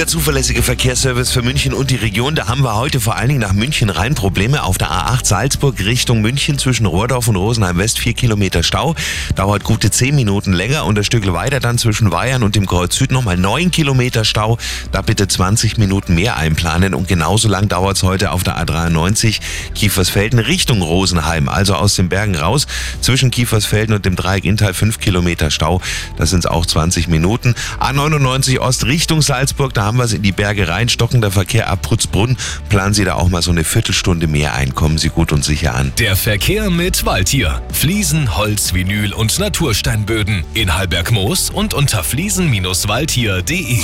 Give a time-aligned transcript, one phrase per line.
[0.00, 3.40] Der zuverlässige Verkehrsservice für München und die Region, da haben wir heute vor allen Dingen
[3.42, 7.98] nach München rein Probleme auf der A8 Salzburg Richtung München zwischen Rohrdorf und Rosenheim West.
[7.98, 8.94] Vier Kilometer Stau,
[9.36, 12.96] dauert gute zehn Minuten länger und ein Stück weiter dann zwischen Weihern und dem Kreuz
[12.96, 14.56] Süd nochmal neun Kilometer Stau.
[14.90, 19.40] Da bitte 20 Minuten mehr einplanen und genauso lang dauert es heute auf der A93
[19.74, 22.66] Kiefersfelden Richtung Rosenheim, also aus den Bergen raus
[23.02, 25.82] zwischen Kiefersfelden und dem Dreieck Inntal fünf Kilometer Stau.
[26.16, 27.54] Das sind auch 20 Minuten.
[27.80, 31.82] A99 Ost Richtung Salzburg, da haben wir es in die Berge rein, stockender Verkehr ab
[31.82, 32.36] Putzbrunn.
[32.68, 34.72] Planen Sie da auch mal so eine Viertelstunde mehr ein.
[34.72, 35.92] Kommen Sie gut und sicher an.
[35.98, 37.60] Der Verkehr mit Waldtier.
[37.72, 40.44] Fliesen, Holz, Vinyl und Natursteinböden.
[40.54, 43.80] In Halberg-Moos und unter fliesen-waldtier.de.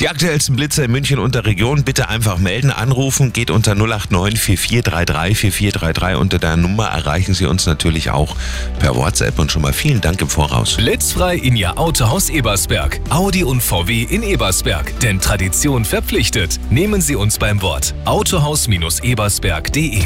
[0.00, 4.38] Die aktuellsten Blitze in München und der Region bitte einfach melden, anrufen, geht unter 089
[4.58, 6.20] 4433 4433.
[6.20, 8.36] Unter der Nummer erreichen Sie uns natürlich auch
[8.78, 10.76] per WhatsApp und schon mal vielen Dank im Voraus.
[10.76, 13.00] Blitzfrei in Ihr Autohaus Ebersberg.
[13.08, 14.98] Audi und VW in Ebersberg.
[15.00, 16.60] Denn Tradition verpflichtet.
[16.68, 17.94] Nehmen Sie uns beim Wort.
[18.04, 20.02] Autohaus-ebersberg.de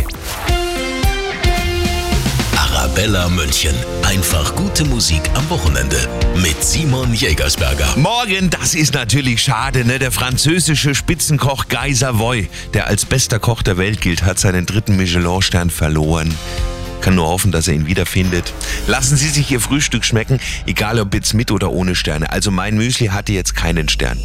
[3.01, 3.75] Arabella München.
[4.03, 5.97] Einfach gute Musik am Wochenende.
[6.37, 7.97] Mit Simon Jägersberger.
[7.97, 9.99] Morgen, das ist natürlich schade, ne?
[9.99, 14.99] Der französische Spitzenkoch Guy Savoy, der als bester Koch der Welt gilt, hat seinen dritten
[14.99, 16.35] Michelin-Stern verloren.
[17.01, 18.53] Kann nur hoffen, dass er ihn wiederfindet.
[18.87, 22.31] Lassen Sie sich Ihr Frühstück schmecken, egal ob jetzt mit oder ohne Sterne.
[22.31, 24.19] Also mein Müsli hatte jetzt keinen Stern.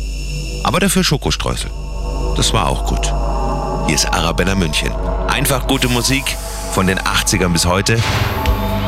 [0.66, 1.72] Aber dafür Schokostreusel.
[2.36, 3.06] Das war auch gut.
[3.88, 4.92] Hier ist Arabella München.
[5.30, 6.26] Einfach gute Musik
[6.74, 7.98] von den 80ern bis heute.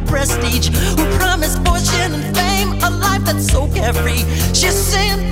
[0.00, 4.24] have prestige, who promise fortune and fame, a life that's so carefree.
[4.54, 5.30] She's saying